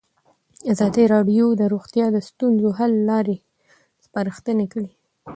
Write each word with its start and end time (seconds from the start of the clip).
ازادي 0.71 1.03
راډیو 1.13 1.45
د 1.55 1.61
روغتیا 1.73 2.05
د 2.11 2.17
ستونزو 2.29 2.69
حل 2.79 2.93
لارې 3.09 3.37
سپارښتنې 4.05 4.65
کړي. 4.73 4.91